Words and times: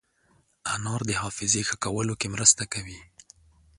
انار 0.73 1.01
د 1.09 1.11
حافظې 1.21 1.61
ښه 1.67 1.75
کولو 1.83 2.13
کې 2.19 2.27
مرسته 2.35 2.63
کوي. 2.73 2.99